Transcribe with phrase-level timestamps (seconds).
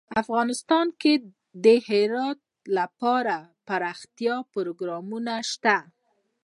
[0.21, 1.13] افغانستان کې
[1.63, 2.39] د هرات
[2.77, 5.77] لپاره دپرمختیا پروګرامونه شته.